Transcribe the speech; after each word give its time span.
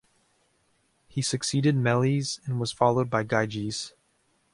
He 1.07 1.21
succeeded 1.21 1.75
Meles 1.75 2.39
and 2.45 2.59
was 2.59 2.71
followed 2.71 3.07
by 3.07 3.21
Gyges. 3.23 3.93